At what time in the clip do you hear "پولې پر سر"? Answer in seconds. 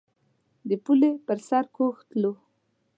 0.83-1.63